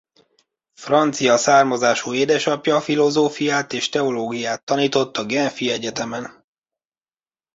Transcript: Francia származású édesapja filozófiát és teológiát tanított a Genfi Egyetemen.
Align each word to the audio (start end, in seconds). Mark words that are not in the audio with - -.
Francia 0.73 1.37
származású 1.37 2.13
édesapja 2.13 2.81
filozófiát 2.81 3.73
és 3.73 3.89
teológiát 3.89 4.63
tanított 4.65 5.17
a 5.17 5.25
Genfi 5.25 5.71
Egyetemen. 5.71 6.45